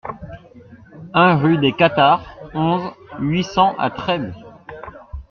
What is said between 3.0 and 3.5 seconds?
huit